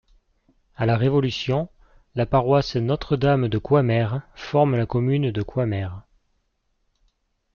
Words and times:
À 0.77 0.87
la 0.87 0.97
Révolution, 0.97 1.69
la 2.15 2.25
paroisse 2.25 2.75
Notre-Dame 2.75 3.47
de 3.49 3.59
Coimères 3.59 4.23
forme 4.33 4.75
la 4.75 4.87
commune 4.87 5.29
de 5.29 5.43
Coimères. 5.43 6.01